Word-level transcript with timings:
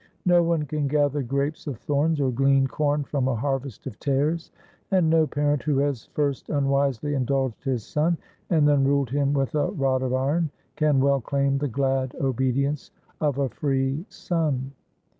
No 0.25 0.41
one 0.41 0.63
can 0.65 0.87
gather 0.87 1.21
grapes 1.21 1.67
of 1.67 1.77
thorns, 1.77 2.19
or 2.19 2.31
glean 2.31 2.65
corn 2.65 3.03
from 3.03 3.27
a 3.27 3.35
harvest 3.35 3.85
of 3.85 3.99
tares. 3.99 4.49
And 4.89 5.11
no 5.11 5.27
parent 5.27 5.61
who 5.61 5.77
has 5.77 6.05
first 6.07 6.49
unwisely 6.49 7.13
indulged 7.13 7.63
his 7.63 7.83
son, 7.85 8.17
and 8.49 8.67
then 8.67 8.83
ruled 8.83 9.11
him 9.11 9.31
with 9.31 9.53
a 9.53 9.67
rod 9.69 10.01
of 10.01 10.11
iron, 10.11 10.49
can 10.75 11.01
well 11.01 11.21
claim 11.21 11.59
the 11.59 11.67
glad 11.67 12.15
obedience 12.19 12.89
of 13.19 13.37
a 13.37 13.49
free 13.49 14.03
son. 14.09 14.71